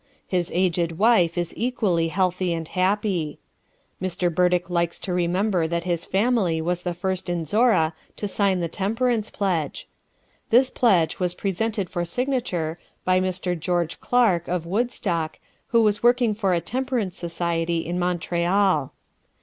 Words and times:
His 0.25 0.51
aged 0.55 0.93
wife 0.93 1.37
is 1.37 1.53
equally 1.55 2.07
healthy 2.07 2.53
and 2.53 2.67
happy. 2.67 3.37
Mr. 4.01 4.33
Burdick 4.33 4.67
likes 4.71 4.97
to 4.97 5.13
remember 5.13 5.67
that 5.67 5.83
his 5.83 6.07
family 6.07 6.59
was 6.59 6.81
the 6.81 6.95
first 6.95 7.29
in 7.29 7.45
Zorra 7.45 7.93
to 8.15 8.27
sign 8.27 8.61
the 8.61 8.67
temperance 8.67 9.29
pledge. 9.29 9.87
This 10.49 10.71
pledge 10.71 11.19
was 11.19 11.35
presented 11.35 11.87
for 11.87 12.03
signature 12.03 12.79
by 13.05 13.19
Mr. 13.21 13.55
Geo. 13.59 13.85
Clark, 13.99 14.47
of 14.47 14.65
Woodstock, 14.65 15.37
who 15.67 15.83
was 15.83 16.01
working 16.01 16.33
for 16.33 16.55
a 16.55 16.61
temperance 16.61 17.15
society 17.15 17.85
in 17.85 17.99
Montreal. 17.99 18.93